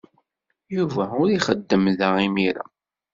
Yuba 0.75 1.03
ur 1.21 1.27
ixeddem 1.31 1.83
da 1.99 2.09
imir-a. 2.27 2.65